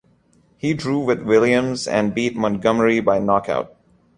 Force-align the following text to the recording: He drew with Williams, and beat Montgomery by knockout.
He 0.57 0.73
drew 0.73 0.97
with 0.97 1.21
Williams, 1.21 1.87
and 1.87 2.15
beat 2.15 2.35
Montgomery 2.35 3.01
by 3.01 3.19
knockout. 3.19 3.75